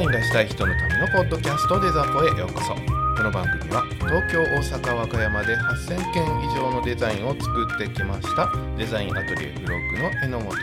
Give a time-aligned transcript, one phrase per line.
[0.00, 2.74] インがしたい人のためのポッドキャストデザポへようこそ。
[2.74, 8.50] この番組は東京大阪和歌山で8000件以上のデザインを作ってきました。
[8.78, 10.58] デザインアトリエブロッグの榎本が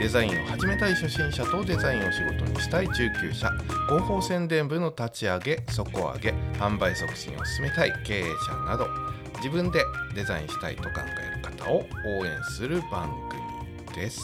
[0.00, 3.48] デザインを始めたい初心者とデザインを仕事にしたい中級者。
[3.86, 8.88] 広報宣伝部の立ち上げ底上げ販売促進を進めたい経営者など。
[9.36, 9.84] 自分で
[10.16, 11.86] デザインしたいと考える方を
[12.20, 14.20] 応援する番組です。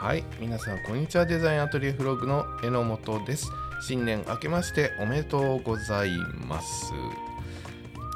[0.00, 0.22] はい。
[0.38, 1.26] 皆さんこんにちは。
[1.26, 3.50] デザインアトリエフログの榎本です。
[3.82, 6.16] 新年明けましておめでとうござい
[6.46, 6.92] ます。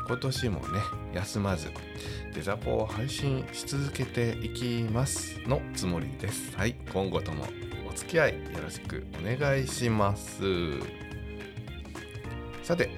[0.07, 0.81] 今年もね
[1.13, 1.73] 休まず
[2.37, 6.57] デザポを配信し続けていきますのつもりです。
[6.57, 6.77] はい。
[6.93, 7.47] 今後とも
[7.91, 10.41] お付き合いよろしくお願いします。
[12.63, 12.91] さて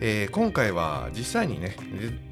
[0.00, 1.76] えー、今回は実際にね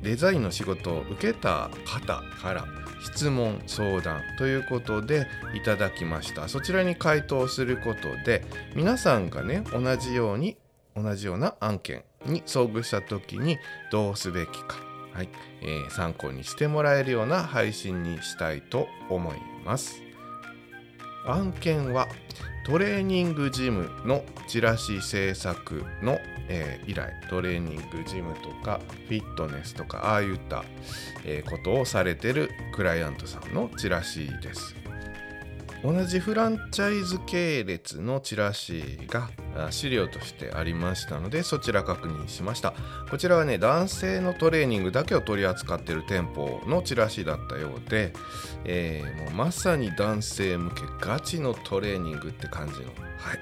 [0.02, 2.66] デザインの仕事を受けた方から
[3.04, 6.48] 質問相談ということでいただきました。
[6.48, 8.42] そちらに回答することで
[8.74, 10.56] 皆さんがね同じように
[10.96, 13.58] 同じような案件に遭遇した時に
[13.92, 14.76] どうすべきか、
[15.12, 15.28] はい
[15.60, 20.03] えー、参考にしてもらえるような配信にしたいと思います。
[21.26, 22.08] 案件は
[22.66, 30.64] トレーニングジムのチラシ制作のえー、以来トレーニングジムとかフィットネスとかああいった、
[31.24, 34.83] えー、ことをされてるクライアントさんのチラシです。
[35.84, 39.28] 同じフランチャイズ系列のチラシが
[39.70, 42.72] 資料としてありましたのでそちら確認しました。
[43.10, 48.14] こちらはね男性のトレーニングだけを取り扱っている店舗のチラシだったようで、
[48.64, 53.38] えー、もうまさに男性向けガチのトレーニングって感じの、はい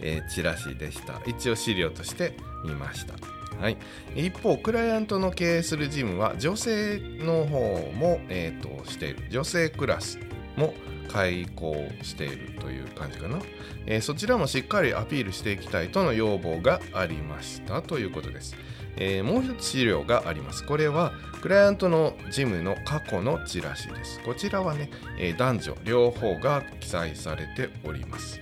[0.00, 1.22] えー、チラシでした。
[1.24, 3.14] 一応資料として見ました。
[3.60, 3.78] はい、
[4.16, 9.22] 一方クライアントの経営するジムは女性の方も、えーとしている。
[9.30, 10.18] 女性クラス
[10.56, 10.74] も
[11.06, 13.38] 開講しているという感じかな、
[13.86, 18.56] えー、そちらもしっかりアピールしていきたいとの要望がありましたということです、
[18.96, 20.64] えー、もう一つ資料があります。
[20.64, 24.20] これはクライアントのジムの過去のチラシです。
[24.24, 28.40] こちらはね、えー、男女両方が記載されております。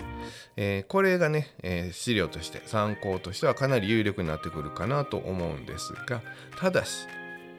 [0.56, 6.22] えー、これがね、えー、資料として参考としてはかなり有力になってくるかなと思うんですが
[6.58, 7.06] ただし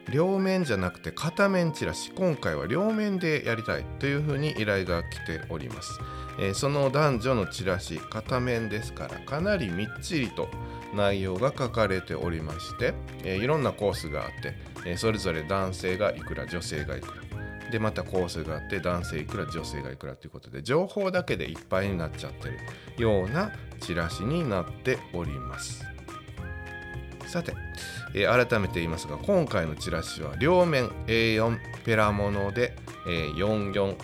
[0.10, 6.00] 両面じゃなくて片面チラシ今回は両面でやりたいというふうに依頼が来ております、
[6.40, 10.48] えー、その男女のチラシ片面ですからかなりみっちりと
[10.94, 12.94] 内容が書かれておりまして、
[13.24, 14.56] えー、いろんなコースがあって、
[14.86, 17.26] えー、それぞれ男性がいくら女性がいくら。
[17.72, 22.60] でまたコースがあって男性いくら女性がいくらということで情報だけでいっぱいになっちゃってる
[23.02, 25.84] ようなチラシになっております。
[27.28, 27.54] さて、
[28.18, 32.76] えー、改めて言いますが今回のチラシは両面 A4 ペラモノで、
[33.08, 33.96] えー、44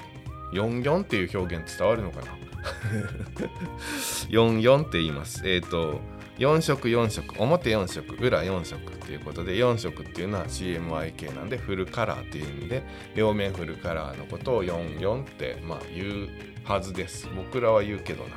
[0.53, 2.27] 44っていう表現伝わるのかな？
[4.29, 5.47] 44って言います。
[5.49, 6.01] えっ、ー、と
[6.37, 12.83] 4色4色表4色裏4色っていうことで4色っていうのは CMYK なんでフルカラーっていう意味で
[13.15, 16.29] 両面フルカラーのことを44ってまあ言う
[16.65, 17.29] はずです。
[17.33, 18.31] 僕らは言うけどな、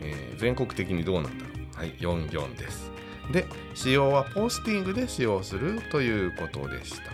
[0.00, 1.76] えー、全国的にどうなんだろう？
[1.76, 2.91] はい44です。
[3.30, 7.12] で使用はポスティングで使用するということでした。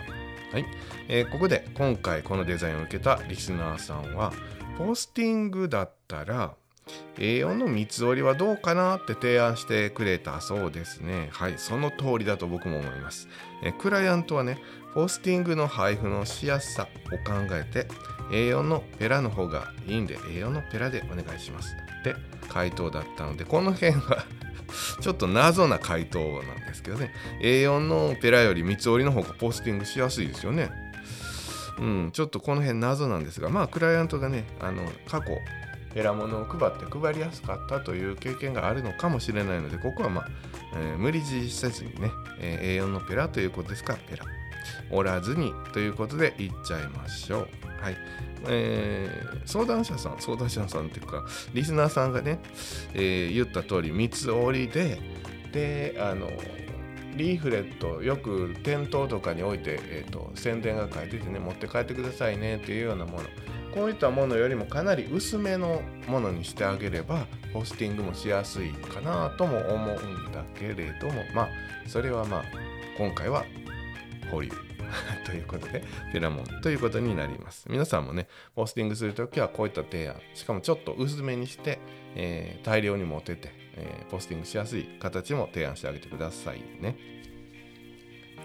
[0.51, 0.65] はい
[1.07, 4.33] えー、ここで今回このデザインを受けたリスナーさんは
[4.77, 6.55] ポスティングだったら
[7.17, 11.29] A4 の三つ折りはどうかなって提案してくれたそうですね。
[11.31, 13.27] はい、その通りだと僕も思います。
[13.63, 14.57] えクライアントはね、
[14.93, 17.87] ポスティングの配布のしやすさを考えて
[18.31, 22.15] A4 のペラの方がいいんで A4 のペラでお願いしますって
[22.47, 24.25] 回答だったのでこの辺は
[25.01, 27.11] ちょっと謎な回答なんですけどね。
[27.41, 30.69] A4 のペラより三つ折りの方がポスティングしやすいですよね。
[31.79, 35.37] うんちょっとこの辺謎なんですがまあクライアントがねあの過去
[35.93, 40.27] ペラ物を配って配りやすかったという経験があるのかもしれないのでここはまあ、
[40.75, 44.25] えー、無理強いせずにね、えー、A4 のペラということですからペラ。
[44.91, 47.47] おらずにということで言っちゃいましょう。
[47.81, 47.97] はい。
[48.47, 52.39] えー、相談者さん相談者さんっていうかリスナーさんがね、
[52.93, 54.99] えー、言った通り三つ折りで
[55.51, 56.29] であの
[57.15, 63.23] リーフレットよく店頭とかに置いて、えーと、宣伝が書いててね持って帰ってくださいねっていうようなもの。
[63.73, 71.49] こういったものよりもかなり薄めのものにしてあげればポスティングもしやすいかなとも思うんだけれどもまあ
[71.85, 72.43] それはまあ
[72.97, 73.45] 今回は
[74.31, 74.68] 保留。
[75.25, 77.65] ということで、フェラモンということになります。
[77.69, 81.79] 皆さんもね、ポスティングするときはこういった提案、しかもちょっと薄めにして、
[82.15, 86.97] えー、大量に持てて、えー、ポスティングしやすい形も提案してあげてくださいね。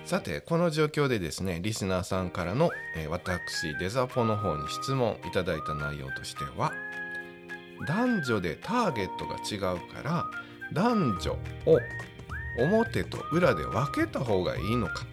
[0.04, 6.72] さて、この状況でですね、リスナーさんからの、えー、私、デザポの方に質問いただいた内容としては、
[7.86, 10.26] 男女でターゲットが違うから、
[10.72, 11.32] 男女
[11.66, 11.78] を
[12.58, 15.06] 表と裏で分けた方がいいのか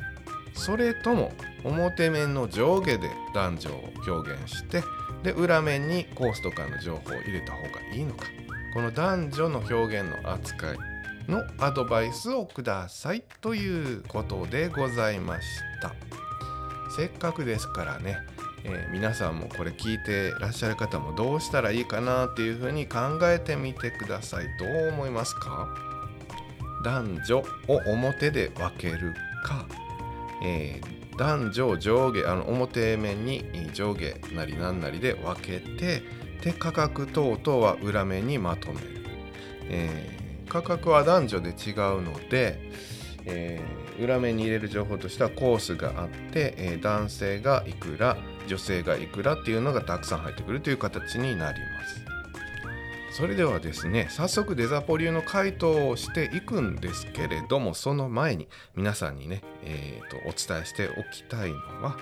[0.54, 1.32] それとも
[1.64, 4.84] 表面の上下で男女を表現して
[5.24, 8.26] で裏面にコースとかの情報を入れた方がいいのか。
[8.74, 10.78] この男女の表現の扱い
[11.28, 15.48] のアドバイスをくださいということでございまし
[15.82, 15.94] た。
[16.96, 18.18] せっかくですからね、
[18.64, 24.46] えー、皆さんもこれ聞いてらっしゃる方もどうしたらいいかなっていうふうに考えてみてください。
[24.58, 25.68] どう思いますか？
[26.84, 27.46] 男女を
[27.88, 29.14] 表で分ける
[29.44, 29.66] か、
[30.42, 33.44] えー、男女を上下あの表面に
[33.74, 36.02] 上下なりなんなりで分けて
[36.44, 38.88] で価格等々は裏面にまとめる、
[39.70, 42.60] えー、価格は男女で違うので、
[43.26, 48.18] えー、裏面に入れる情報としてはコースがあって、えー、男性がいくら
[48.48, 52.11] 女性がいくらっていうのがたくさん入ってくるという形になります。
[53.12, 61.98] それではですね早速デザポ流の回答をしていくんですけれどもその前に皆さんにね、えーと、お伝えしておきたいのは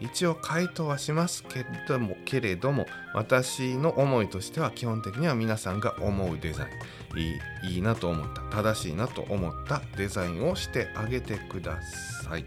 [0.00, 6.70] 一応回答はしますけれどもけれども私の思いとしては基本的には皆さんが思うデザイン。
[7.18, 11.80] いいいいなと思った正しいなと思ったデザインをしてあげてくだ
[12.24, 12.44] さい。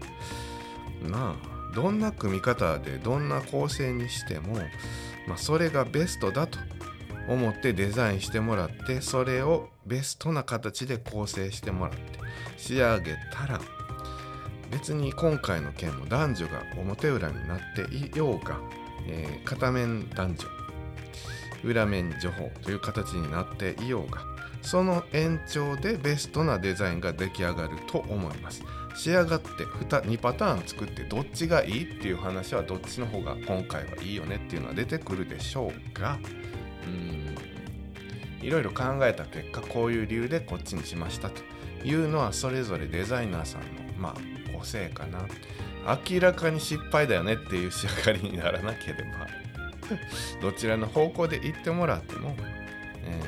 [1.02, 4.54] まあどんな組み方でどんな構成にしても、
[5.28, 6.58] まあ、それがベストだと
[7.28, 12.00] 思ってデザインしてもらってそれをベストな形で構成してもらって
[12.56, 13.60] 仕上げたら
[14.70, 18.58] 別に今回の件も男女が表裏になっていようが、
[19.06, 20.48] えー、片面男女
[21.62, 24.22] 裏面女法という形になっていようが
[24.62, 28.62] その延長でベストなデザインが出来上がると思います。
[28.96, 36.18] 仕上がって 2, 2パターン作ってどっちがいいっていう話はどっちの方が今回はいいよねっていうのは出てくるでしょうが
[36.86, 38.46] うん。
[38.46, 41.40] いろいろ考えた結果こういう理由でこっちにしましたと
[41.82, 43.66] いうのはそれぞれデザイナーさんの
[43.98, 44.14] まあ
[44.58, 45.26] 個性かな。
[46.10, 49.26] 明らかに失敗だよねっていう仕上がりにならなければ
[50.40, 52.34] どちらの方向で行ってもらっても、
[53.02, 53.20] え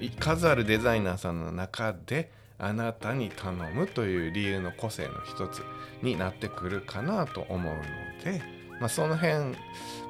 [0.00, 5.62] ー、数あるデザイナーさんの中であなたに頼むという理由の個性の一つ
[6.02, 7.82] になってくるかなと思うの
[8.24, 8.42] で、
[8.84, 9.56] まあ、その辺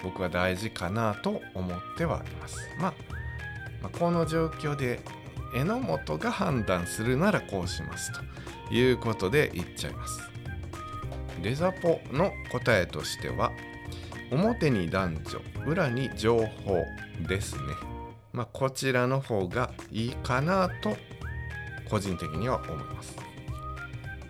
[0.02, 2.58] 僕は大事かなと思ってはいます。
[2.76, 2.94] まあ、
[3.80, 4.98] まあ、この状況で
[5.54, 8.10] 榎本が判断するならこうします
[8.68, 10.28] ということで言っちゃいます。
[11.40, 13.52] デザポの答えとしては
[14.32, 16.82] 表に男女裏に情報
[17.28, 17.62] ですね。
[18.32, 20.96] まあ、こちらの方がいいかなと
[21.88, 23.14] 個人的には思います。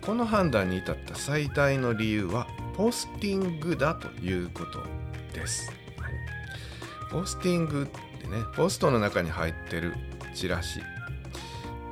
[0.01, 2.44] この判断に至った最大の理由は
[2.75, 4.83] ポスティングだということ
[5.33, 5.71] です。
[5.97, 6.11] はい、
[7.09, 9.93] ポスティングってね、ポストの中に入ってる
[10.33, 10.81] チラシ、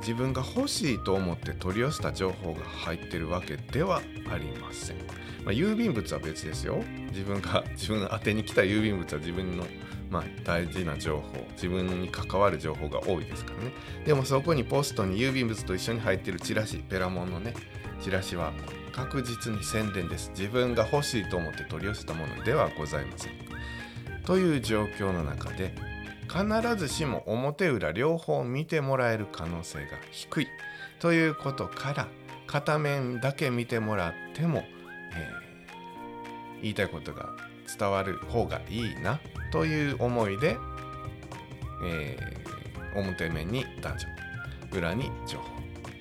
[0.00, 4.98] 自分が欲しいと思って取り寄せた情報が入ってるわけではありません。
[5.44, 6.84] まあ、郵便物は別ですよ。
[7.12, 9.66] 自分が 自分宛てに来た郵便物は自分の
[10.10, 13.72] まあ、大事な情報自分に関わる情報が多いですからね
[14.04, 17.54] でもそこにポストに郵便物と一緒に入ってるチラシペラモンのね
[18.00, 18.52] チラシは
[18.92, 20.30] 確実に宣伝です。
[20.36, 23.32] 自分が欲しいと思って取り寄せたものではございません。
[24.24, 25.74] という状況の中で
[26.28, 30.48] 必ずしも表裏両方見てもらえる可能性が低い。
[31.00, 32.08] ということから
[32.46, 37.30] 片面だけ見てもらっても、えー、言いたいことが
[37.78, 39.20] 伝わる方がいいな。
[39.50, 40.56] という思いで、
[41.84, 45.44] えー、表面に男女裏に情報。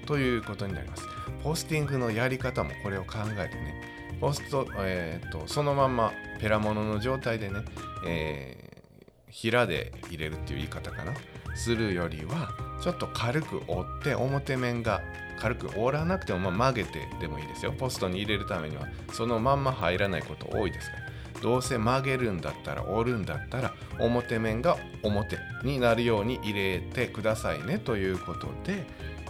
[0.06, 1.12] ということになります。
[1.42, 3.75] ポスティングのやり方もこれを考えてね
[4.20, 7.66] ポスト、えーと、そのまんまペラモノの状態でね、
[8.08, 11.13] えー、平で入れるっていう言い方かな
[11.56, 15.02] するよりはちょっと軽く折って表面が
[15.40, 17.74] 軽く折らなくても、まあ、曲げてでもいいですよ。
[17.74, 21.04] ポストに入れるためにはそのまんま入らないこと多いですから。
[21.42, 28.86] どうせ曲げるんだったら折るんだったら表面が表になるように入れてくださいねということで、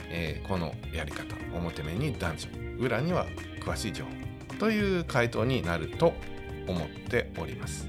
[0.10, 3.26] えー、このやり方表面に男女裏には
[3.60, 4.12] 詳しい情報
[4.60, 6.14] という回答になると
[6.68, 7.88] 思っております。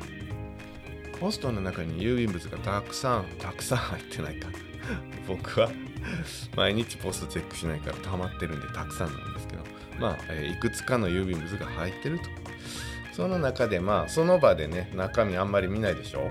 [1.20, 4.48] ポストの中に郵便物がたくさん たくさん入ってないか。
[5.26, 5.70] 僕は
[6.56, 9.62] 毎日ポストチェックしないから溜まってるんでたくさんなんですけど。
[9.98, 12.24] まあ、えー、いくつかの郵便物が入ってると。
[13.12, 16.30] その中でまあその場でね中身あんまり見ないでしょ。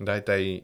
[0.00, 0.62] だいたい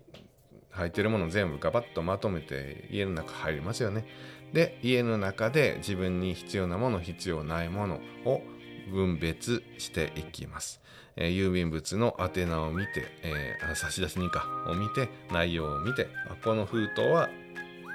[0.71, 4.07] 入ってるもの全部ガバッとまとめて家の中入りますよね。
[4.53, 8.43] で家の中で自分に必要なもの必要ないものを
[8.91, 10.81] 分別していきます、
[11.17, 16.09] えー、郵便物の宛名を見て、えー、差出人かを見て内容を見て
[16.45, 17.29] この封筒は、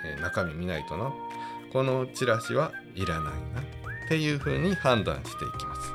[0.05, 1.13] えー、中身見ないとな。
[1.71, 3.63] このチラシはいらないなっ
[4.09, 5.93] ていうふうに判断していきます。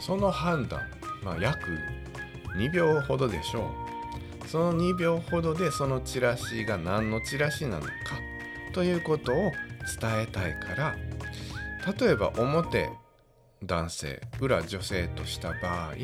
[0.00, 0.80] その判断、
[1.22, 1.60] まあ、約
[2.56, 3.70] 2秒ほどでしょ
[4.44, 4.48] う。
[4.48, 7.90] その2秒ほどでそのチラシが何のチラシなのか
[8.72, 9.52] ということを
[10.00, 10.96] 伝えたいから
[11.98, 12.90] 例えば表
[13.64, 15.94] 男性裏女性とした場合、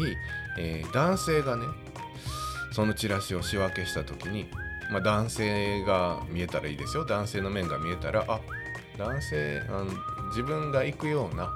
[0.59, 1.67] えー、男性がね
[2.73, 4.49] そのチラシを仕分けした時に、
[4.91, 7.05] まあ、男性が見えたらいいですよ。
[7.05, 8.41] 男性の面が見えたらあ
[8.99, 9.87] 男性あの
[10.29, 11.51] 自分が行くような、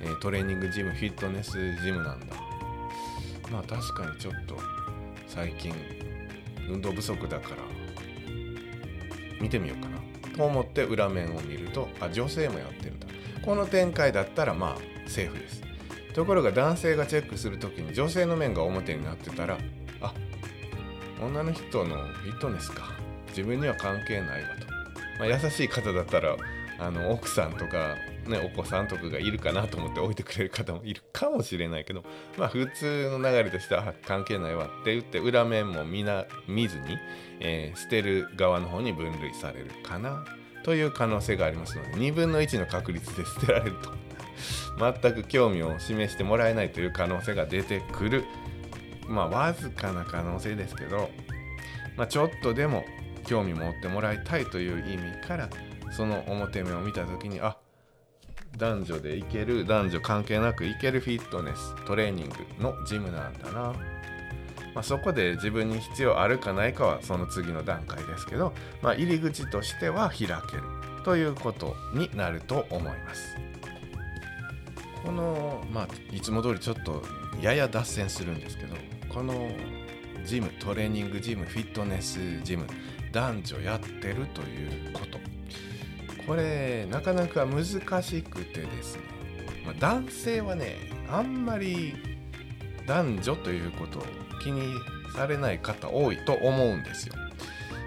[0.00, 2.26] えー、トレーニングジムフィットネスジムなんだ。
[3.50, 4.58] まあ確かにちょっと
[5.26, 5.72] 最近
[6.68, 7.56] 運動不足だから
[9.40, 10.07] 見てみようかな。
[10.44, 13.06] 思って裏面を見るとあ女性もやってるんだ
[13.42, 15.62] この展開だったらまあセーフです。
[16.14, 19.58] ところが男性がチェックする時に女性の面が表になってたら
[20.00, 20.12] あ
[21.22, 22.98] 女の人のフィットネスか。
[23.28, 24.66] 自分には関係ないわと、
[25.18, 26.36] まあ、優しい方だったら
[26.78, 27.96] あの奥さんとか、
[28.28, 32.04] ね、お子さんとかがいるかなと思って置いてくれる方もいるかもしれないけど
[32.36, 36.98] まあ普通の流れとしては関係ないわって言って裏面も見な見ずに、
[37.40, 40.24] えー、捨てる側の方に分類されるかな
[40.62, 43.90] という可能性がありますので2分の1の確率で捨てられると。
[44.78, 48.24] 全く興味を示してもらえないという可能性が出てくる。
[49.08, 51.10] まあわずかな可能性ですけど、
[51.96, 52.84] まあ、ちょっとでも
[53.26, 55.48] 興味持ってもらいたいという意味から
[55.90, 57.56] その表目を見た時にあ
[58.58, 63.60] 男女でいける男女関係なくいけるフィットネストレーニングのジムなんだな、
[64.74, 70.62] まあ、そこで自分に必要あるかないかはその次の段階ですけど、まあ、入り口としては開ける
[71.04, 73.36] ということになると思います。
[75.04, 77.02] このまあいつも通りちょっと
[77.40, 78.74] やや脱線するんですけど
[79.08, 79.48] この
[80.24, 82.66] ジムトレーニングジムフィットネスジム
[83.12, 85.27] 男女やってるということ。
[86.28, 89.02] これなかなか難しくてですね、
[89.64, 90.76] まあ、男性はね
[91.10, 91.94] あんまり
[92.86, 94.02] 男女ということを
[94.42, 94.74] 気に
[95.16, 97.14] されない方多いと思うんですよ。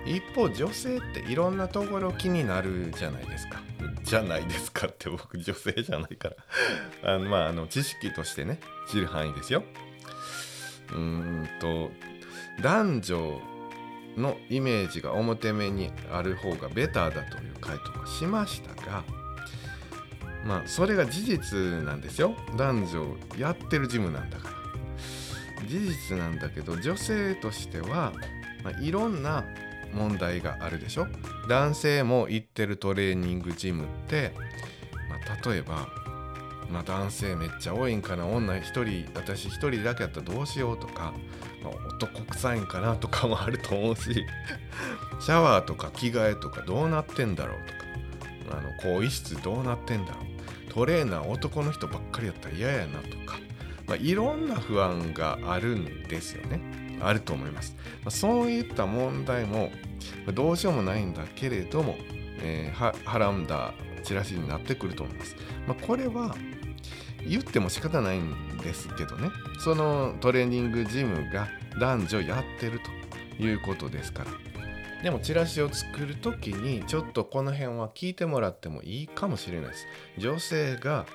[0.06, 3.62] 一方女性っていろんなところ気になるじゃないですか。
[4.04, 6.36] じゃないですかって僕女性じゃないから。
[7.16, 9.64] あのまああの知識としてね知る範囲ですよ。
[10.90, 11.92] うーんと
[12.60, 13.51] 男女
[14.18, 19.04] のイメージが表目にある方がベターだという回答をしましたが
[20.46, 22.36] まあそれが事実なんですよ。
[22.58, 25.68] 男女やってるジムなんだから。
[25.68, 28.14] 事実なんだけど女性としては、
[28.64, 29.46] まあ、いろんな
[29.94, 31.08] 問題があるでしょ。
[31.48, 34.34] 男性も行ってるトレーニングジムって、
[35.10, 35.88] まあ、例えば、
[36.70, 38.26] まあ、男性めっちゃ多いんかな。
[38.26, 41.14] 女1人私1人だけやったらどうしようとか
[41.70, 44.26] 男臭いんかなとかもあると思うし
[45.20, 47.74] シャワーとか着替えとかどうなってんだろうと
[48.54, 50.32] かあの更衣室どうなってんだろう。
[50.74, 53.40] トレーナー男の人ばっかりやったら嫌やなとか、
[53.88, 56.62] まあ、いろんな不安があるんですよね。
[57.04, 59.72] あると思います、まあ、そういった問題も
[60.34, 61.96] どうしようもないんだけれども、
[62.40, 65.36] えー、はらんだチラシになってくると思います、
[65.68, 66.36] まあ、これは
[67.28, 69.30] 言っても仕方ないんですけどね。
[69.60, 71.48] そのトレーニングジムが
[71.80, 72.80] 男女やってる
[73.38, 74.32] ということですから。
[75.04, 79.88] でもチラシを作る時にちょっとこの辺は聞いてもらってもいいかもしれないです。
[80.18, 81.06] 女性が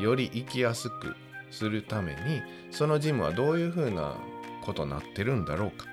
[0.00, 1.14] より生きやすく
[1.50, 4.16] するためにそのジムはどういうふうな
[4.64, 5.86] ことになってるんだろうか、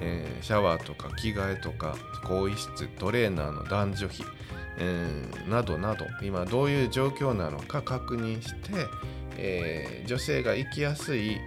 [0.00, 4.24] えー、シャワーとか着替えとか更衣室トレーナーの男女比、
[4.78, 8.86] えー、などなど今どういう状況なのか確認して、
[9.36, 11.38] えー、女性が生きやすい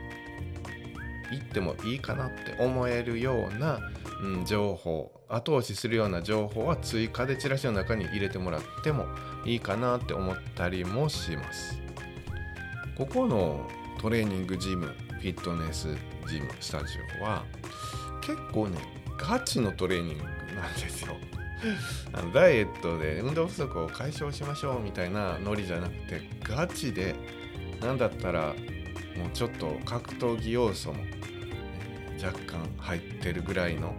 [1.31, 3.79] 行ってもいいかなって思えるような、
[4.21, 9.05] うん、情報後押しするような情報は追加でチラシの中に入れてもらっても
[9.45, 11.81] いいかなって思ったりもします。
[12.97, 15.95] ここのトレーニングジムフィットネス
[16.27, 17.43] ジムスタジオは
[18.21, 18.77] 結構ね
[19.17, 21.15] ガチのトレーニングなんですよ。
[22.13, 27.15] あのダイエットで運動不足を解消しましょうみたいなノリじゃなくてガチで
[27.81, 28.55] 何だったら
[29.17, 31.03] もうちょっと格闘技要素も、
[32.23, 33.93] 若干入ってるぐらいの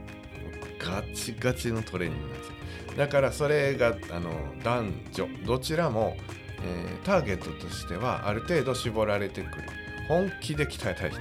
[0.78, 2.54] ガチガチのトレーニングなんですよ。
[2.96, 4.30] だからそれがあの
[4.62, 6.16] 男女どちらも、
[6.62, 9.62] えー、ターゲットとしてはある程度絞られてくる。
[10.08, 11.20] 本気で鍛えたい人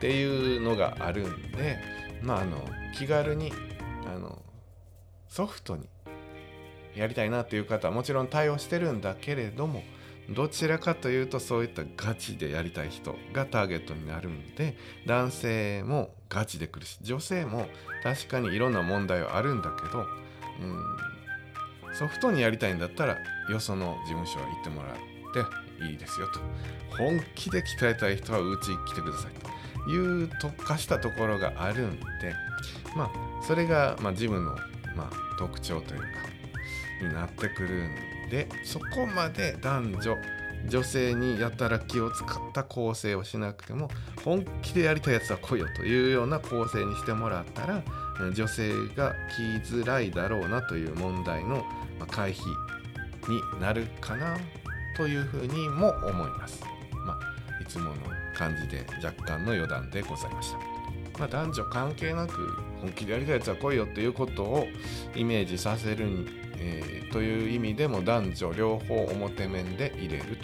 [0.00, 1.78] ていうのがあるんで
[2.22, 3.52] まああの気軽に
[4.06, 4.42] あの
[5.28, 5.88] ソフトに
[6.96, 9.82] やりたいなっていう方はもちろん対応してるんだけれども
[10.30, 14.76] どちらかというとそういったガチでやりたい人がターゲットになるんで
[15.06, 17.66] 男性もガチで来るし女性も
[18.02, 20.06] 確かにいろんな問題はあるんだけど、
[20.60, 23.18] うん、ソフトにやりたいんだったら
[23.50, 24.94] よその事務所へ行ってもらっ
[25.78, 26.40] ていいですよと。
[26.96, 29.54] 本気で鍛えたい人はうち来てくださいと。
[29.86, 32.34] いう特化したところがあるんで
[32.96, 33.10] まあ
[33.46, 34.56] それが、まあ、ジムの、
[34.96, 36.06] まあ、特徴というか
[37.02, 40.16] になってくるんででそこまで男女
[40.66, 43.90] 女性にやたら気を使った構成をしなくても
[44.24, 47.82] 本気でやりたいやつは来いよというような構成にしてもらったら
[48.32, 51.64] 女性が来づらいだろうなという問題の
[52.10, 52.42] 回避
[53.28, 54.38] になるかな
[54.96, 56.62] というふうにも思います。
[57.04, 57.94] まあ、いつもの
[58.34, 60.58] 感じで若干の余談でございました。
[61.18, 64.66] まあ、男女関係なく本気でやりたいやつは来いよっていうことを
[65.14, 66.26] イメージさせるに、
[66.66, 70.38] えー、という意味でも男女両方表面で入れる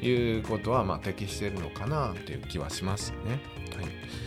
[0.00, 3.40] ということはまあ適してるのかなっていう気はしますね。
[3.76, 4.24] はい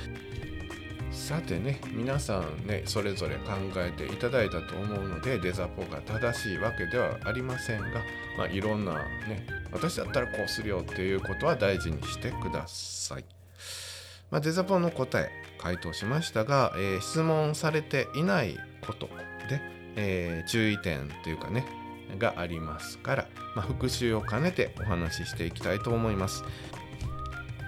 [1.10, 7.88] さてね皆さんねそれぞれ考えていただいたと思うのでデザポが正しいわけではありませんが、
[8.38, 8.94] まあ、いろんな
[9.27, 13.25] ね私だったらこうするよっていうことは大事にしてください。
[14.30, 19.08] まあ、デザポの答え回答しましたが、えー、質問されていないこと
[19.50, 19.62] で、
[19.98, 21.66] えー、注意点というかね
[22.18, 26.44] がありますから、まあ、復習を兼ねてお話ししていきたいと思います。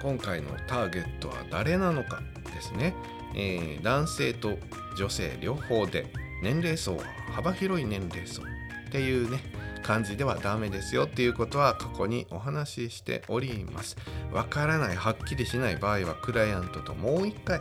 [0.02, 2.22] 今回のターゲットは誰なのか
[2.56, 2.94] ですね。
[3.36, 4.58] えー、男性と
[4.98, 6.08] 女性両方で
[6.42, 8.46] 年齢層は幅広い年齢層っ
[8.92, 9.40] ていうね
[9.84, 13.98] 感じではダメですよっていうことは過去にお話ししております
[14.32, 17.60] わからないはっきりしない場合はクライアントともう一回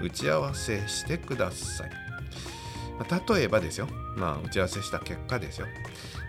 [0.00, 2.07] 打ち合わせしてください
[3.04, 3.88] 例えばですよ。
[4.16, 5.66] まあ打ち合わせした結果ですよ。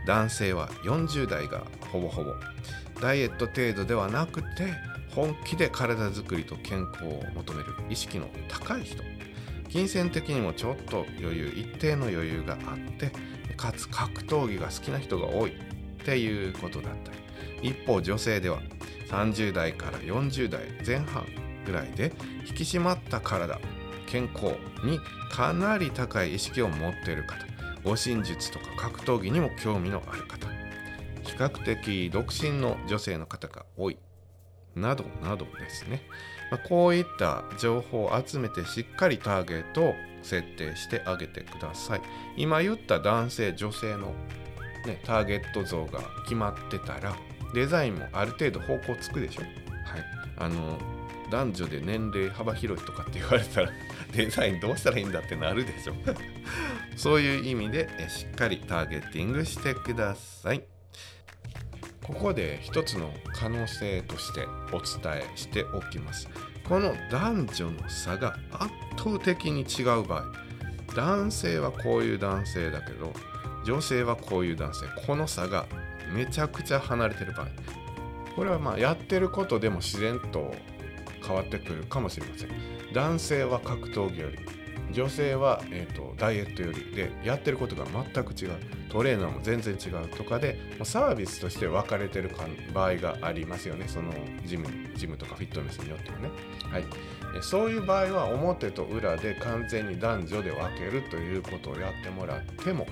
[0.05, 2.33] 男性は40代がほぼほぼ。
[3.01, 4.73] ダイエット程度ではなくて
[5.15, 7.73] 本気で体づくりと健康を求める。
[7.89, 9.03] 意識の高い人。
[9.69, 13.11] 金銭的にもちょっと余裕一定の余裕があって
[13.55, 15.51] かつ格闘技が好きな人が多い。
[15.51, 17.11] っていうことだった。
[17.61, 18.59] り一方女性では
[19.09, 21.25] 30代から40代前半
[21.65, 22.13] ぐらいで
[22.47, 23.59] 引き締まった体。
[24.09, 24.99] 健康に
[25.31, 27.45] かなり高い意識を持っている方
[27.83, 30.47] 護身術とか格闘技にも興味のある方
[31.23, 33.97] 比較的独身の女性の方が多い
[34.75, 36.01] などなどですね、
[36.51, 42.01] まあ、こういった情報を集めてしっかりターゲットを設定してあげてください。
[42.35, 44.13] 今言った男性女性の、
[44.85, 47.15] ね、ターゲット像が決まってたら
[47.53, 49.41] デザインもある程度方向つくでしょ。
[49.41, 49.51] はい。
[50.37, 50.77] あの
[51.29, 53.69] 男女で年齢幅広いとかって言われたら
[54.11, 55.93] デザインどうしたらいいんだってなるでしょ。
[56.95, 60.63] そういう意味でしっかりターゲティングしてください。
[62.03, 66.27] ここで一つの可能性としてお伝えしておきます。
[66.67, 70.31] この男女の差が圧倒的に違う場合
[70.95, 73.13] 男性はこういう男性だけど
[73.63, 74.85] 女性はこういう男性。
[75.05, 75.67] この差が
[76.13, 77.47] めちゃくちゃ離れてる場合。
[78.35, 80.55] これはまあやってることでも自然と
[81.29, 82.49] 変わってくるかもしれません。
[82.91, 84.39] 男性は格闘技より
[84.91, 88.49] 女性は、えーと、ダイエットよりでやってることが全く違う。
[88.89, 92.31] トレーナーも全然違うとかでサービスとして分かれてる
[92.73, 93.85] 場合がありますよね。
[93.87, 94.11] その
[94.45, 94.65] ジム
[94.95, 96.29] ジムとかフィットネスによってもね、
[96.71, 96.83] はい、
[97.43, 102.87] そういう場合は表と裏で完全に男女で分けるということをやってもらっても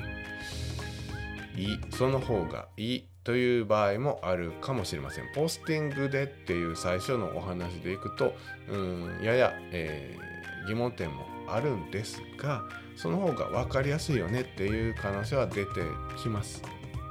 [1.55, 1.79] いい。
[1.89, 3.09] その方がいい。
[3.27, 5.25] という場合もあるかもしれません。
[5.35, 8.33] ポスティングでっていう最初のお話でいくと
[8.69, 12.63] うんやや、えー、疑問点もあるんですが
[12.95, 15.71] その方が分かりやすいよねっていう可能性は出て
[16.23, 16.63] きます。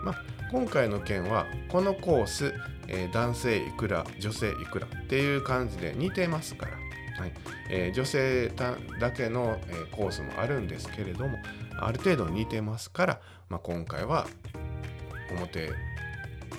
[0.03, 2.55] まあ、今回の件はこのコース、
[2.89, 6.73] えー、男性いくら女性いくらっていう感じで似てますから、
[7.23, 7.33] はい。
[7.69, 8.49] えー、女性
[8.99, 11.37] だけの、えー、コースもあるんですけれども
[11.79, 14.27] ある程度似てますから、まあ、今回は
[15.31, 15.73] 表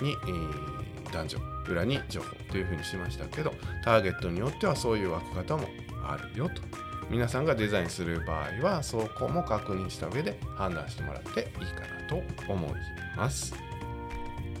[0.00, 3.52] に、えー、男女裏に情報というふうにしましたけど
[3.84, 5.68] ターゲットによってはそういう分け方も
[6.04, 6.62] あるよと。
[7.10, 12.22] 皆さんがデザインする場合はそこも確認した上で判断してもらっていいかなと
[12.52, 12.72] 思い
[13.16, 13.54] ます。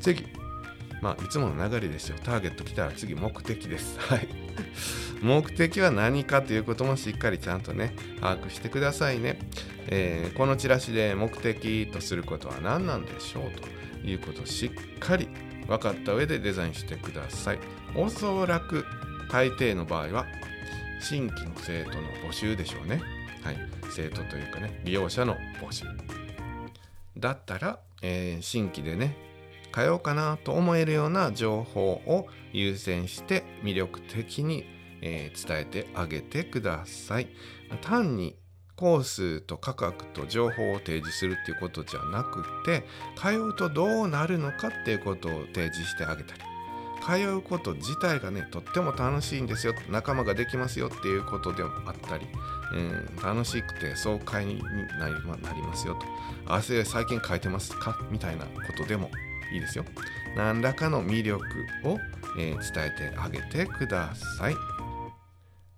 [0.00, 0.26] 次。
[1.00, 2.16] まあいつもの流れですよ。
[2.24, 3.98] ターゲット来たら次目的です。
[4.00, 4.28] はい。
[5.22, 9.36] 目的は何かということもしっかりちゃんとね把握してくださいね、
[9.88, 13.77] えー、このチラシで目的とすることは何なんでしょうと。
[14.04, 15.28] いうことをしっかり
[15.66, 17.58] 分かった上でデザインしてください
[17.94, 18.84] おそらく
[19.30, 20.26] 大抵の場合は
[21.00, 23.00] 新規の生徒の募集でしょうね。
[23.42, 23.56] はい、
[23.90, 25.84] 生徒というかね、利用者の募集。
[27.16, 29.16] だったら、えー、新規でね、
[29.72, 34.64] 通おうかなと思えるような情報を優先して魅力的に、
[35.02, 37.28] えー、伝えてあげてください。
[37.80, 38.36] 単に
[38.78, 42.84] コースと価格と情報を提示するっていうことじゃなくて
[43.16, 46.40] 通うとどうなるのかっていうことを提示してあげたり。
[47.00, 49.74] 通うこと自体がねとっても楽しいんですよ。
[49.88, 52.26] 仲間ができますよっていうことでもあったり、
[52.74, 54.58] うん、楽しくて爽快に
[54.98, 56.04] なり,、ま、なりますよと。
[56.46, 57.98] 汗最近書いてますか？
[58.10, 59.10] みたいなことでも
[59.52, 59.84] いいですよ。
[60.36, 61.44] 何らかの魅力
[61.84, 61.98] を、
[62.38, 64.56] えー、伝えてあげてください。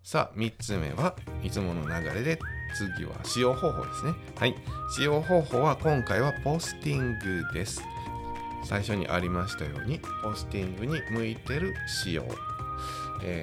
[0.03, 2.39] さあ3つ目はいつもの流れで
[2.75, 4.15] 次は使用方法ですね。
[4.37, 4.55] はい。
[4.95, 7.83] 使用方法は今回はポスティングです。
[8.65, 12.25] 最初にありましたようにポスティングに向いてる仕様、
[13.23, 13.43] え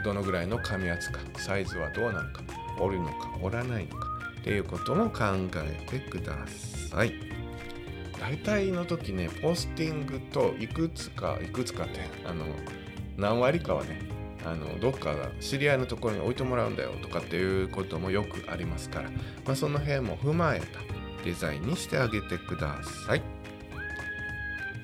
[0.00, 2.42] ー、どのぐらいの紙厚かサイズはどうなのか
[2.78, 4.08] 折るのか折らないのか
[4.40, 5.24] っていうことも考
[5.56, 6.34] えてくだ
[6.90, 7.12] さい。
[8.20, 12.46] 大体の時ねポスティングといくつかいくつかってあの
[13.16, 14.00] 何割かはね
[14.46, 19.10] あのどっか知り合いのところに置いてもらうんだよとかっていうこともよくありますから、
[19.44, 20.66] まあ、その辺も踏まえた
[21.24, 23.22] デザインにしてあげてください。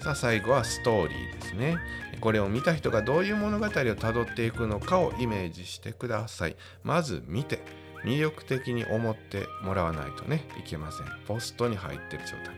[0.00, 1.76] さあ最後はストーリーですね。
[2.20, 6.56] これを見た人がどういう物語をたどっていくのかをイメージしてください。
[6.82, 7.60] まず見て
[8.04, 11.06] 魅力的に思ってもらわないとねいけません。
[11.28, 12.56] ポストに入ってる状態。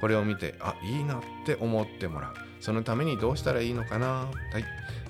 [0.00, 2.34] これを見てあいいなって思ってもらう。
[2.60, 4.64] そのためにどうしたらいいのかなはい。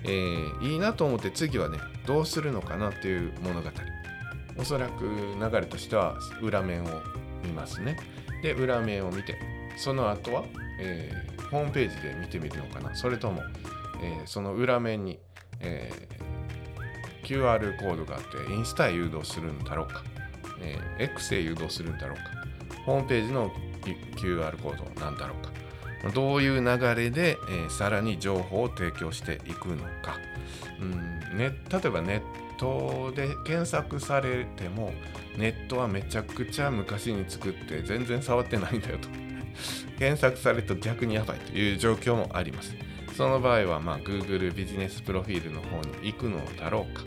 [0.05, 3.69] えー、いいなと思って次はねどうするのかなっていう物語。
[4.59, 6.89] おそらく流れとしては裏面を
[7.45, 7.97] 見ますね。
[8.43, 9.39] で裏面を見て
[9.77, 10.45] その後は、
[10.81, 13.43] えーホームページで見てみるのかなそれとも、
[14.03, 15.19] えー、その裏面に、
[15.61, 20.05] えー、QR コードがあってインスタへ誘導するんだろうか、
[20.61, 22.23] えー、X へ誘導するんだろうか
[22.85, 23.51] ホームページの
[24.17, 25.51] QR コードなんだろうか
[26.15, 30.17] どういう流れで、えー、さらに情報を提供していくのか、
[30.81, 32.23] うんね、例えばネッ
[32.57, 34.93] トで検索されても
[35.37, 39.09] ネットはめちゃくちゃ昔に作って全然触ってないんだよと
[39.99, 42.75] 検索されると逆にやばいという状況もあります。
[43.17, 47.03] その場合は、まあ、Google ビジネスプロフィールの方に行くのだろうか。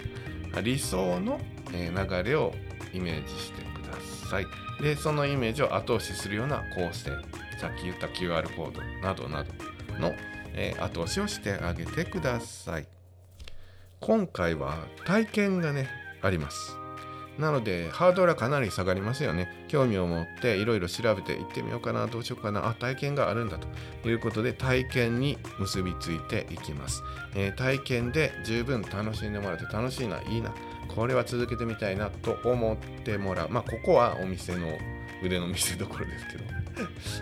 [0.61, 1.39] 理想の
[1.71, 2.53] 流れを
[2.93, 3.97] イメージしてくだ
[4.29, 4.45] さい。
[4.81, 7.11] で、そのイメージを後押しするような構成、
[7.61, 9.53] さっき言った QR コードなどなど
[9.99, 10.15] の、
[10.55, 12.87] え後押しをしてあげてください。
[13.99, 15.87] 今回は体験がね、
[16.23, 16.75] あります。
[17.37, 19.47] なのでハードルはかなり下がりますよね。
[19.67, 23.59] 興味を持っていろいろ調べて行ってみようかな、どうしようかな、あ、体験があるんだ
[24.01, 27.03] ということで体験に結びついていきます。
[27.35, 30.51] えー、体験で十分楽しんでもらって楽しいな、いいな、
[30.87, 33.49] これは続けてみたいなと思ってもらう。
[33.49, 34.79] まあ、ここはお店の
[35.23, 36.60] 腕の見せ所ですけど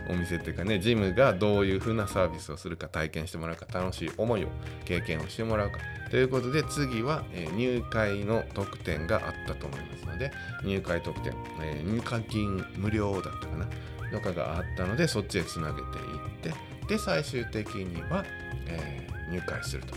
[0.10, 4.48] お店っていうかねジムがどういう風なサービスをするか体験してもらうか楽しい思いを
[4.86, 5.80] 経験をしてもらうか。
[6.10, 10.32] ということで次は、えー、入会の特典があったと思いますので
[10.64, 13.68] 入会特典、えー、入会金無料だったかな
[14.12, 16.54] とかがあったのでそっちへつなげていって
[16.88, 18.26] で最終的には、
[18.66, 19.96] えー、入会すると、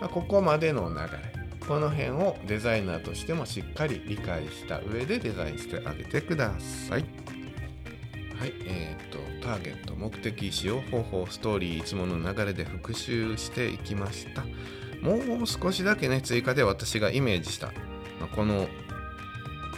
[0.00, 1.42] まあ、ここまでの流れ。
[1.68, 7.31] この辺をデザイナーとしてもしっかり理解した上でデザインしてあげてください。
[8.42, 14.42] はい、えっ、と、ターゲット、目的、使用方法、ストーリー、いつもの流れで復習していきました。
[15.00, 17.68] もう少しだけね、追加で私がイメージした、
[18.18, 18.66] まあ、この、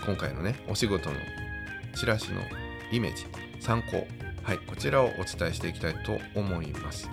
[0.07, 1.17] 今回のね、お仕事の
[1.95, 2.41] チラシの
[2.91, 3.27] イメージ、
[3.61, 4.07] 参考、
[4.43, 7.11] はい、こちらをお伝えしていきたいと思います。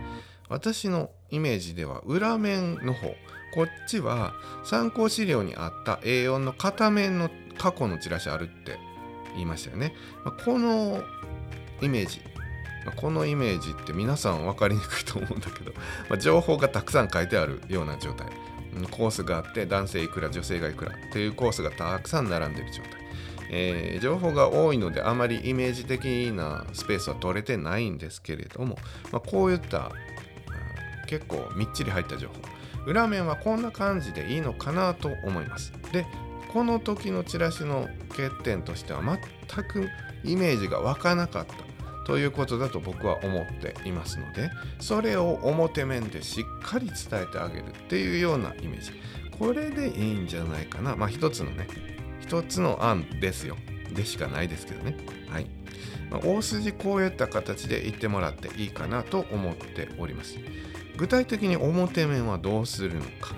[0.48, 3.14] 私のイメージでは裏面の方
[3.54, 8.80] こっちは参考資料にあった A4 の片面の過去のチラシあるって
[9.34, 9.94] 言いましたよね。
[10.24, 11.04] まこの
[11.82, 12.22] イメージ。
[12.96, 15.72] このイメージって皆さん分かりにくいと思うんだけど、
[16.10, 18.28] ま、情報がたくさん書いてあるような状態。
[18.90, 22.92] コースがあって男性いくら女性がいくらというコースがたくさん並んでる状態、
[23.50, 28.78] えー、情報が多いのであまりイメージ的なスペースは取れてないんですけれども、
[29.12, 29.92] まあ、こういった
[31.06, 32.36] 結構みっちり入った情報。
[32.86, 35.74] 裏面はこんな感じでいいのかなと思います。
[35.92, 36.06] で
[36.52, 39.90] この時のチラシの欠点としては全く
[40.24, 41.71] イメージが湧かなかった。
[42.06, 48.92] ということだと僕は思っていますのでそれを表面でしっかり伝えてあげるっていうようなイメージ。
[49.38, 50.96] これでいいんじゃないかな。
[50.96, 51.68] まあ一つのね
[52.20, 53.58] 一つの案ですよ。
[53.94, 54.96] でしかないですけどね。
[55.30, 55.48] はい、
[56.10, 60.38] まあ、大筋こういった形で言ってもらっていいかなと思っております。
[60.98, 63.36] 具体的に表面はどうするのか。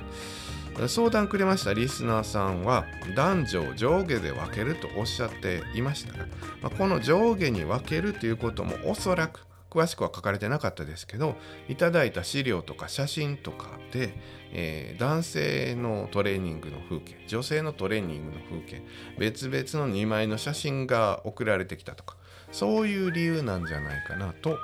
[0.87, 6.25] 相談くれましたリスナーさんは男女を上下で分けるとおっしゃっていましたが、
[6.61, 11.35] ま、この上下に分けるということもおそらく詳しくは書かれてなかったですけど
[11.67, 14.13] いただいた資料とか写真とかで、
[14.51, 18.83] えー、男性のトレーニングの風景女性のトレーニングの風景
[19.17, 22.17] 別々の2枚の写真が送られてきたとか
[22.51, 24.57] そういう理由なんじゃないかなと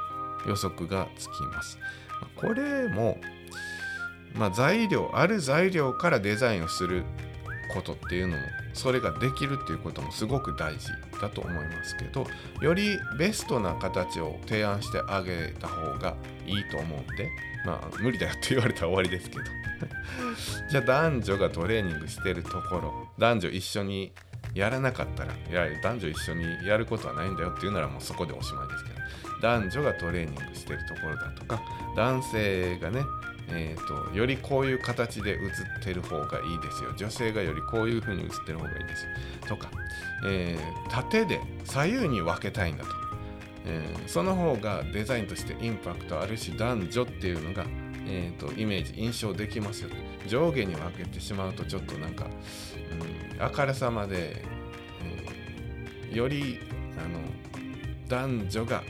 [0.47, 1.79] 予測がつきます。
[2.35, 3.17] これも、
[4.35, 7.03] まあ、材料ある材料からデザインをする
[7.73, 10.87] ことっていうのもそれができるっていうこともすごく大事
[11.21, 12.25] だと思いますけど
[12.61, 16.15] よりベストな形を提案してあげた方が
[16.45, 17.29] いいと思うんで
[17.65, 19.43] まあ無理だよって言われたら終わりですけど。
[20.69, 24.11] じゃあ男女がトレーニングしてるところ男女一緒に
[24.53, 28.99] やらなかったらいや男女一緒にやることはないんだよっていうならもうそこでおしまいですけど
[29.41, 31.61] 男女がトレーニングしてるところだとか
[31.95, 33.01] 男性がね
[33.51, 36.93] えーと、よりこういう形で写ってる方がいいですよ。
[36.95, 39.09] 女性がよりこういう風に写ってる方がいいですよ。
[39.47, 39.69] とか、
[40.25, 42.89] えー、縦で左右に分けたいんだと、
[43.65, 47.65] えー、その方がデザインとしてインパクトあるし男女っていうのが、
[48.07, 49.89] えーと、イメージ印象できますよ。
[50.27, 52.25] 上下に分けてしまうとちょっとなんか、
[53.35, 54.43] うん、あからさまで、
[56.11, 56.59] えー、より
[56.97, 57.19] あの
[58.07, 58.83] 男女が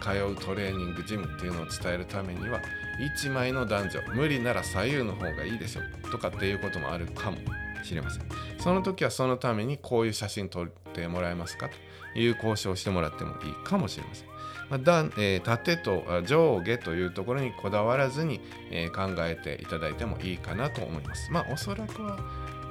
[0.00, 2.60] 通うトレーニングジムっていうのを伝えるためには
[3.00, 5.82] 1枚の男女無理なら左右の方がいいですよ。
[6.10, 7.38] とかっていうこともあるかも
[7.82, 8.22] しれません。
[8.58, 11.68] その時はそのためにこういう写真撮ってもらえますか？
[11.68, 14.28] という交渉をしてもらってもいいかもしれません、
[14.70, 21.30] まあえー、縦と上下というところにこだわらずに、えー、考えていただいてもいいかなと思います。
[21.30, 22.18] まあおそらくは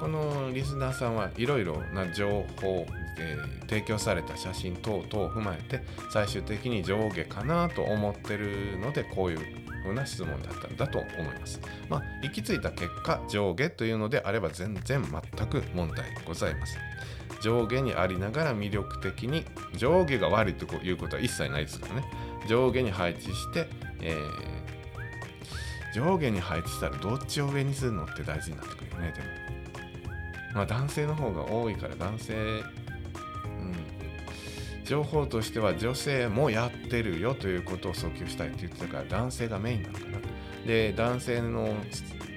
[0.00, 2.86] このリスナーさんはいろいろな情報、
[3.18, 5.80] えー、提供された写真等々を踏まえて
[6.12, 11.60] 最終的に上下かなと思ってるのでこういうふうな質問だったんだと思います。
[11.88, 16.82] まあ、行き着いた結果、上下というのであれば全然全く問題ございません。
[17.40, 19.44] 上下にありながら魅力的に
[19.76, 22.04] 上下が悪いということは一切ないですからね。
[22.48, 23.68] 上下に配置して、
[24.00, 29.26] えー、上下に配置したらどっちを上にするのって大事になってくるよね、でも。
[30.54, 32.62] まあ男性の方が多いから男性
[34.86, 40.18] 情報としては女性もやってるよということを訴求したいって言ってたから男性がメインなのかな。
[40.64, 41.74] で男性の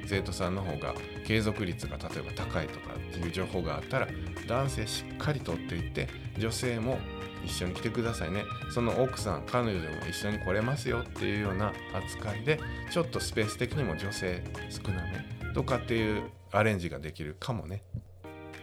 [0.06, 4.08] 生徒さんの方が継続率が例えば高いとかっていう情報があったら
[4.48, 6.10] 男性しっかりとっていって
[6.40, 6.98] 女性も
[7.46, 8.44] 一緒に来てくださいね。
[8.74, 12.60] その奥さん彼女でも一緒に来れますよっていうような扱いで
[12.92, 15.54] ちょっとスペース的にも女性少なめ？
[15.54, 17.84] とかっていうアレンジができるかもね。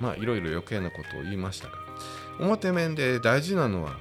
[0.01, 1.86] まあいろいろ余計なことを言いましたが
[2.39, 3.97] 表面で大事なのは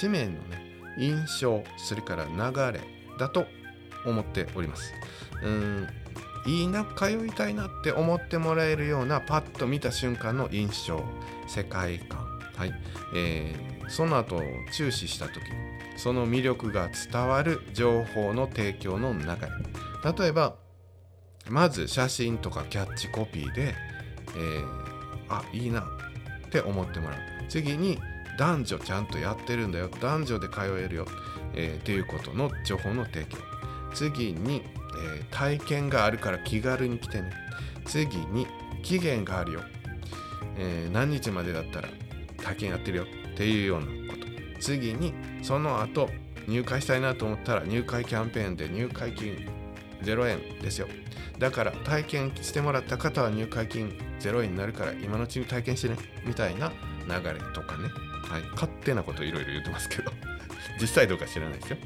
[0.00, 0.58] 紙面のね
[0.98, 2.80] 印象それから流れ
[3.18, 3.46] だと
[4.04, 4.92] 思っております。
[5.42, 5.88] うん
[6.46, 11.02] いいな通いたいなって思ってもらえるようなパッと見た瞬間の印象
[11.46, 12.26] 世界観。
[12.56, 12.72] はい、
[13.14, 14.40] えー、その後
[14.72, 15.42] 注視した時
[15.96, 19.36] その魅力が伝わる情報の提供の流れ。
[20.20, 20.56] 例えば
[21.48, 23.74] まず写真とかキャッチコピーで、
[24.36, 24.64] えー、
[25.28, 25.82] あいいな
[26.46, 27.37] って思ってもらう。
[27.48, 27.98] 次に
[28.38, 29.90] 男女ちゃんとやってるんだよ。
[30.00, 31.06] 男女で通えるよ、
[31.54, 33.38] えー、っていうことの情報の提供。
[33.92, 34.62] 次に、
[35.16, 37.32] えー、体験があるから気軽に来てね。
[37.84, 38.46] 次に
[38.82, 39.62] 期限があるよ、
[40.56, 41.88] えー、何日までだったら
[42.42, 43.04] 体験やってるよ。
[43.04, 44.26] っていうようなこと。
[44.60, 46.08] 次にその後
[46.46, 49.48] 入会したいなと思ったら入会キャンペーンで入会金
[50.02, 50.88] 0円ですよ。
[51.38, 55.96] だから体験してもらった方は入会金0円になるから今のうちに体験してね。
[56.24, 56.72] みたいな
[57.08, 57.88] 流れとかね、
[58.28, 60.12] はい、勝手なこといろいろ言ってますけど。
[60.80, 61.76] 実際どうか知らないですよ。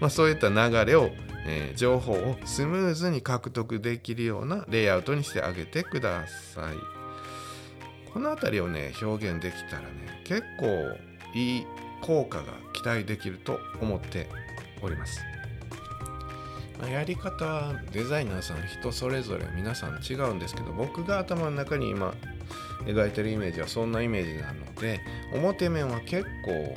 [0.00, 1.10] まあそういった流れを、
[1.46, 6.76] えー、情報をスムーズに獲得できるようなレイアウトにしてあげてください。
[8.12, 10.66] この辺りをね表現できたらね結構
[11.34, 11.66] いい
[12.02, 14.28] 効果が期待できると思って
[14.82, 15.20] おります。
[16.80, 22.14] まあ、やり方はデザイナーさん人それぞれ皆さん違うんですけど僕が頭の中に今
[22.86, 25.00] 描いてるイメージはそんなイメージなので
[25.32, 26.76] 表面は結構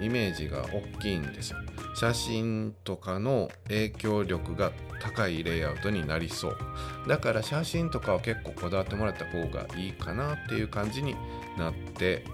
[0.00, 1.58] イメージが大きいんですよ。
[1.94, 6.58] 写真とかの影響力が高いレイアウトになりそう。
[7.08, 11.16] だから写真とかは結構こだわってもらった方がいいかなっていう感じに
[11.56, 12.24] なって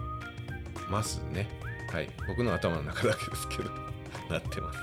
[0.91, 1.49] ますね。
[1.93, 2.11] はい。
[2.27, 3.71] 僕の頭の中だけですけど。
[4.29, 4.79] なってます。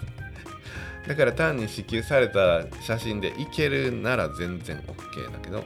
[1.08, 5.64] だから単に支給された写真でいけるなら全然 OK だけど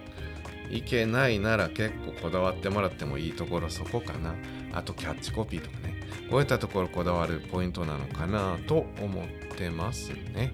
[0.69, 4.33] いけないなら結構こだわってもらってもいいところそこかな。
[4.73, 5.93] あとキャッチコピーとかね。
[6.29, 10.53] こういったところこだわるポイントなのかなと思ってますね。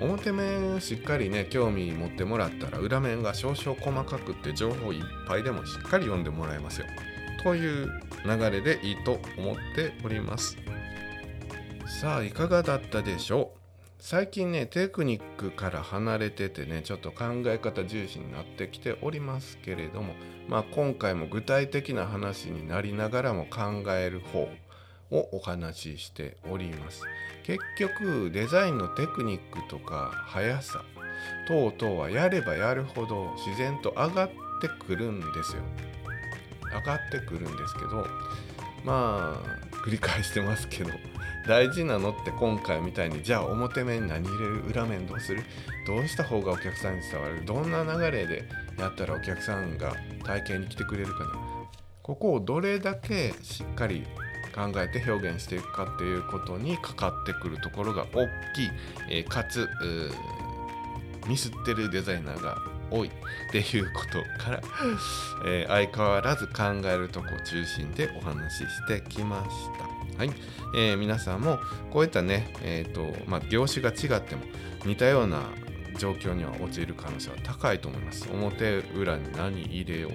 [0.00, 6.86] 表面しっかりね興味持ってもらったら裏面が少々細かくって情報いっぱいでもしっかり読んでもらえますよ。
[7.44, 7.92] という
[8.24, 10.56] 流れでいいと思っております。
[12.00, 13.63] さあいかがだったでしょう？
[14.06, 20.12] 最近ねテクニックから離れててねちょっと考え方重視になってきておりますけれども
[20.46, 24.46] まあ今回も具体的な話になりながらも考える方
[25.10, 27.00] をお話ししております。
[27.44, 30.82] 結局デザインのテクニックとか速さ
[31.48, 35.62] 等々はやればやるほど自然と上がってくるんですよ。
[36.74, 38.06] 上がってくるんですけど
[38.84, 40.90] まあ繰り返してますけど。
[41.46, 45.42] 大事なのって今回みたいにじゃあ表面何入れる裏面どうする？
[45.86, 47.44] どうした方がお客さんに伝わる？
[47.44, 51.32] どんな流れでやったらお客さんが体験に来てくれるかな？
[52.02, 54.04] ここをどれだけしっかり
[54.54, 58.70] 考えて表現していくかっていうことにかかってくるところが大きい、
[59.10, 59.68] えー、かつ
[61.26, 62.58] ミスってるデザイナーが
[62.90, 63.08] 多い。
[63.08, 63.10] っ
[63.50, 64.62] ていうことから、
[65.46, 69.93] えー、相変わらず考えるとこ中心でお話ししてきました。
[70.18, 70.30] はい、
[70.76, 71.58] えー、皆さんも
[71.90, 74.42] こういったね、えーとまあ、業種が違っても
[74.84, 75.42] 似たような
[75.98, 78.28] 状況には陥る可能性は高いと思います。
[78.32, 80.12] 表裏に何入れよう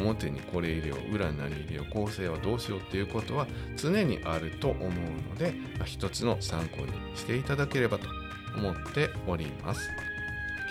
[0.00, 8.06] 表にこれ入れよう裏に何入れよう構成はどうしようっていうことは常にあると思うので、まあ、一つの参考にしていただければと
[8.56, 9.88] 思っております。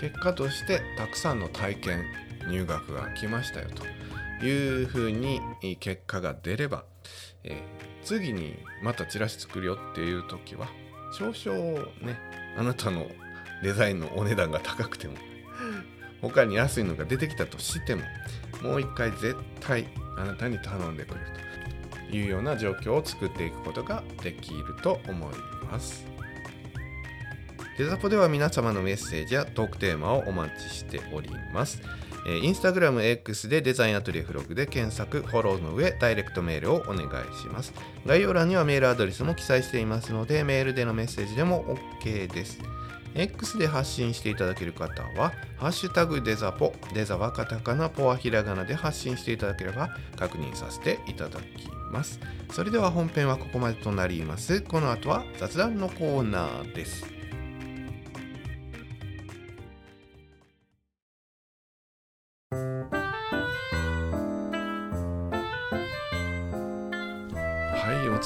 [0.00, 2.04] 結果としてたくさんの体験
[2.48, 5.40] 入学が来ましたよというふうに
[5.80, 6.84] 結果が出れば、
[7.46, 10.68] えー、次にまたチラシ作るよっていう時は
[11.12, 12.18] 少々ね
[12.56, 13.06] あなたの
[13.62, 15.14] デザインのお値段が高くても
[16.20, 18.02] 他に安いのが出てきたとしても
[18.62, 21.26] もう一回絶対あなたに頼んでくれる
[22.10, 25.34] というような状況を作っていくことができると思い
[25.70, 26.06] ます。
[27.78, 31.82] デザポでは皆様のメッセージやトークテーマをお待ちしております。
[32.26, 37.72] えー、インスタグラム X でデザインアトリエフログで検索、フォローの上、ダイレクトメールをお願いします。
[38.04, 42.58] 概要欄にはメールアドレスも記載していますので、メールでのメッセージでも OK です。
[43.14, 52.20] X で発信していただける方は、ハッシュタグデザポ、デザはカタカナ、ポはひらがなで発信していただければ確認させていただきます。
[52.50, 54.60] それでは本編はここまでとなります。
[54.62, 57.15] この後は雑談のコーナーです。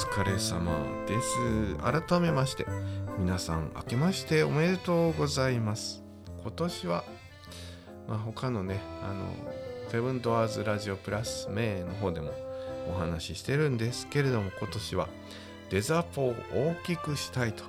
[0.01, 0.71] 疲れ様
[1.05, 1.75] です。
[1.77, 2.65] 改めまして、
[3.19, 6.03] 皆さん明けましておめでとうございます。
[6.41, 7.03] 今年は、
[8.07, 9.27] まあ、他のね、あの、
[9.91, 12.31] セブンドアーズラジオプラス名の方でも
[12.89, 15.07] お話ししてるんですけれども、今年は
[15.69, 17.63] デザポを大きくしたいと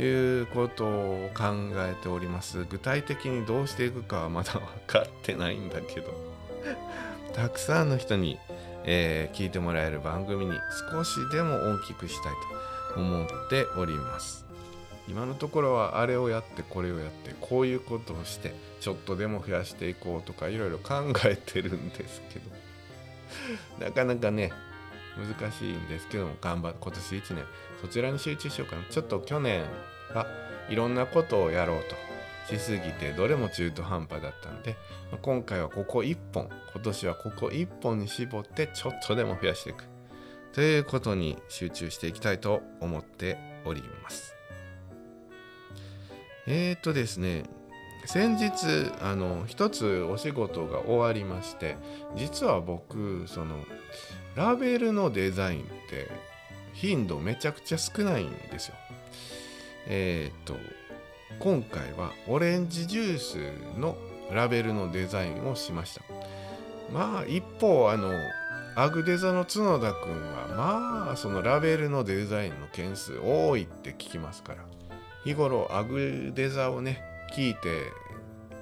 [0.00, 1.44] いうことを考
[1.76, 2.64] えております。
[2.64, 6.14] 具体的にどうしていくかはまだ分かってないんだけど、
[7.36, 8.38] たくさんの人に
[8.84, 10.52] えー、聞いてもらえる番組に
[10.90, 12.32] 少しでも大きくしたい
[12.94, 14.44] と思っております。
[15.08, 22.50] 今のところはあれをやってこれをやってこういうことをしてちょっとでも増やしていこうとかいろいろ考えてるんですけど。
[23.84, 24.52] なかなかね
[25.16, 27.44] 難しいんですけども頑張って今年1年
[27.80, 28.84] そちらに集中しようかな。
[28.90, 29.64] ちょっと去年
[30.12, 30.26] は
[30.68, 32.13] いろんなことをやろうと。
[32.48, 34.76] しすぎてどれも中途半端だったので
[35.22, 39.84] 今回はここ1本今年はここ1本に絞ってちょっとでも増やしていく。
[40.52, 44.36] ということに集中していきたいと思っております。
[46.46, 47.44] えー、っとですね
[48.06, 51.76] 先日あの一つお仕事が終わりまして
[52.14, 53.64] 実は僕その
[54.36, 56.08] ラベルのデザインって
[56.72, 58.74] 頻度めちゃくちゃ少ないんですよ。
[59.86, 60.54] えー、っと
[61.38, 63.96] 今回はオレンジジュースの
[64.32, 66.02] ラベルのデザインをしました。
[66.92, 68.12] まあ一方あの
[68.76, 70.48] アグデザの角田くんは
[71.06, 74.64] まあそのラベルのデザインの件数多いって聞きますから
[75.24, 77.02] 日頃アグデザをね
[77.36, 77.92] 聞いて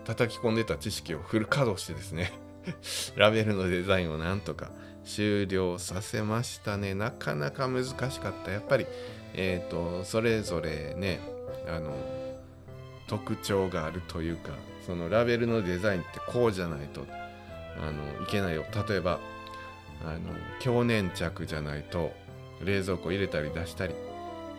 [0.05, 2.33] 叩き込んでた知識をフル稼働してですね
[3.17, 4.71] ラベルのデザインをなんとか
[5.05, 6.95] 終了させましたね。
[6.95, 8.11] なかなか難しかっ
[8.45, 8.53] た。
[8.53, 8.87] やっぱり
[9.35, 11.21] えっ、ー、とそれぞれね
[11.67, 11.93] あの
[13.13, 14.53] 特徴があるというか
[14.87, 17.05] そのラベルのデザインってこうじゃないと
[17.79, 18.65] あのいけないよ。
[18.89, 19.21] 例えば
[20.03, 20.21] あの
[20.61, 22.13] 強粘着じゃないと
[22.65, 23.95] 冷蔵庫入れたり出したり、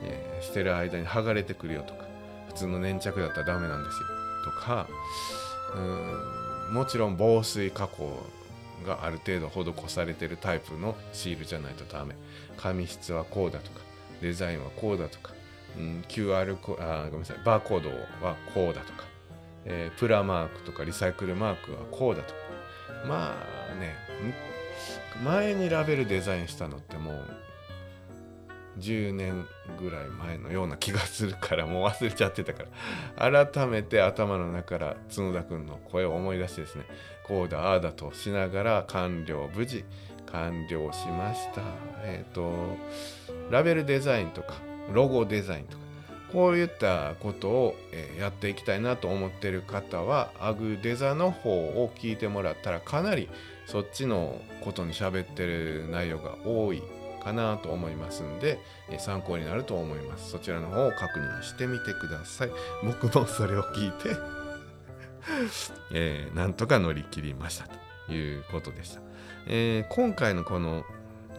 [0.03, 2.05] えー、してる間に剥がれてくるよとか
[2.49, 4.07] 普通の粘着だったらダメなんですよ。
[4.45, 4.87] とか
[5.75, 8.19] うんもちろん防水加工
[8.85, 12.15] がある程度施されてるタイプのシールじゃないとダメ。
[12.57, 13.79] 紙質はこうだとか
[14.21, 15.33] デザインはこうだとか
[15.77, 17.89] うん、QR コあごめんなさいバーコード
[18.25, 19.05] はこうだとか、
[19.65, 22.43] えー、プラマークとかリサイクルマークはこうだとか。
[23.07, 23.35] ま
[23.71, 23.95] あね
[25.23, 27.25] 前にラベルデザインしたのってもう
[28.79, 29.45] 10年
[29.79, 32.63] ぐらい前のような気がするからもう忘れちゃってたか
[33.19, 33.45] ら。
[33.45, 36.85] 改めて頭の中から角田君の声を思い出してですね
[37.27, 39.85] こうだああだとしながら完了無事
[40.31, 41.61] 完了しました。
[42.03, 42.77] えっ、ー、と
[43.51, 44.55] ラベルデザインとか
[44.91, 45.83] ロゴデザインとか
[46.31, 47.75] こういったことを、
[48.19, 53.29] やっていきたいなと思ってる方はアグデザの方を聞いてもらったらかなり
[53.67, 56.81] そっちのことに喋ってる内容が多い
[57.23, 58.59] かなと思いますんで、
[58.97, 60.31] 参考になると思います。
[60.31, 62.51] そちらの方を確認してみてください。
[62.83, 64.43] 僕もそれを聞いて
[65.93, 67.67] えー、なんとか乗り切りました
[68.07, 69.01] ということでした、
[69.47, 70.83] えー、今回のこの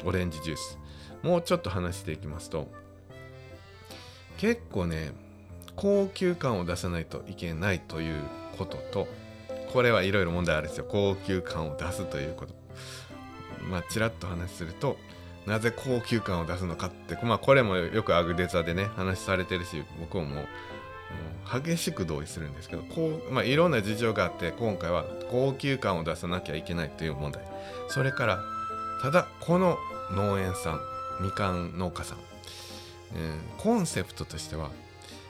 [0.04, 0.78] オレンジジュース
[1.22, 2.68] もうちょっと話していきますと
[4.38, 5.12] 結構ね
[5.76, 8.22] 高級感を出さないといけないという
[8.58, 9.08] ことと
[9.72, 10.86] これはいろいろ問題あるんですよ。
[10.88, 12.54] 高級感を出すということ。
[13.68, 14.96] まあちらっと話すると
[15.46, 20.46] なぜ高級感を出すのかってまあこれもよくアグデザでね話されてるし僕ももう
[21.62, 27.42] 激しく同意するんですけどこう、まあ、いろんな事情があって今回は高級感を出さなきゃいけないという問題。
[27.88, 28.44] それから
[29.02, 29.76] ただこの
[30.12, 30.80] 農園さん
[31.20, 32.33] みかん農家さん
[33.14, 34.70] えー、コンセプトとしては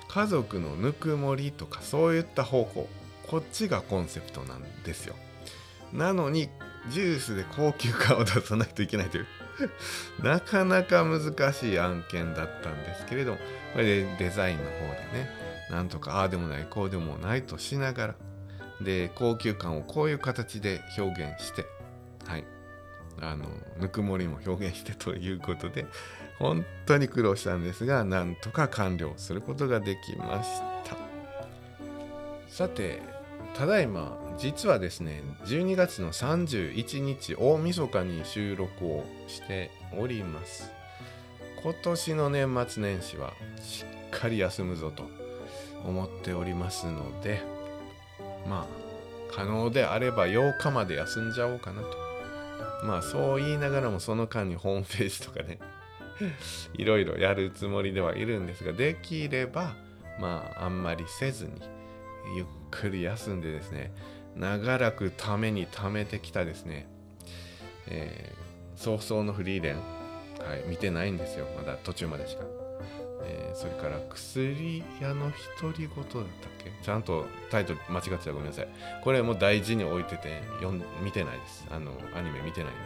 [0.09, 2.89] 家族のぬくもりとかそういった方向。
[3.27, 5.17] こっちがコンセプトなんですよ。
[5.93, 6.49] なのに
[6.91, 9.27] ジュースで高級感を出さないといけないという。
[10.23, 13.39] なかなか難しい案件だったんですけれども。
[13.73, 15.31] これでデザインの方でね。
[15.71, 18.15] なんとかああでもないこうでもないとしながら。
[18.81, 21.67] で高級感をこういう形で表現して。
[22.27, 22.45] はい。
[23.21, 23.47] あの
[23.79, 25.87] ぬくもりも表現してということで。
[26.39, 30.97] 本当に苦労したんですがなんとか完了することができました。
[32.49, 33.03] さて
[33.57, 40.71] ただいま実はですね12月の31日大晦日に収録をしております。
[41.63, 43.33] 今年の年末年始は
[43.63, 45.05] しっかり休むぞと
[45.85, 47.41] 思っておりますので
[48.47, 51.89] まあ可能であれば8日まで休んじゃおうかなと。
[52.85, 55.59] まあそう言いながらもその間にホームページとかね
[56.75, 59.75] いろいろやるつもりではいるんですができれば
[60.21, 61.53] まああんまりせずに
[62.37, 63.93] ゆっくり休んでですね
[64.37, 66.87] 長らくために貯めてきたですね、
[67.87, 69.83] えー、早々のフリーレン、は
[70.57, 72.45] い、見てないんですよまだ途中までしか、
[73.25, 76.25] えー、それから薬屋の独り言だったっ
[76.65, 76.73] け？
[76.83, 78.69] ちゃんとタイトル間違ってたごめんなさい。
[79.03, 81.67] これも大事に置いてて読ん見てないです。
[81.71, 82.81] あのアニメ見てないんで。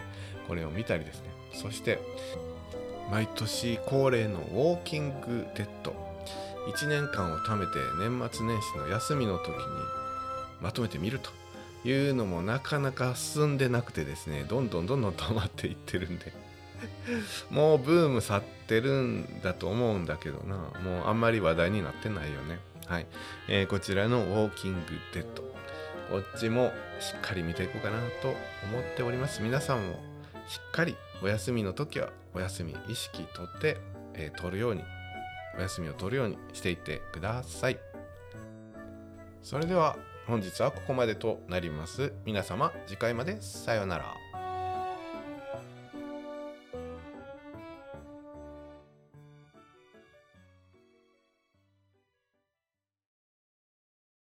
[0.46, 1.30] これを見たりですね。
[1.52, 1.98] そして
[3.10, 5.94] 毎年恒例のウォーキングデッド。
[6.68, 9.54] 1年間を貯めて年末年始の休みの時に
[10.60, 11.30] まとめてみると
[11.88, 16.32] いうのもなかなか進んでなくてですねどんどんどんどん溜まっていってるんで。
[17.50, 20.56] もうブーム去ってるんだと思うんだけどな。
[20.80, 22.60] もうあんまり話題になってないよね。
[22.86, 23.06] はい、
[23.48, 24.80] えー、こちらのウォーキング
[25.14, 25.42] デッド。
[26.10, 29.42] こっちもしっかり見ていこうかなと思っております。
[29.42, 30.00] 皆さんも
[30.48, 33.78] しっかりお休みの時はお休み意識とって、
[34.14, 34.82] えー、取るように
[35.56, 37.78] お休みを取るようにしていってください。
[39.42, 39.96] それでは
[40.26, 42.12] 本日はここまでとなります。
[42.24, 44.27] 皆様次回までさようなら。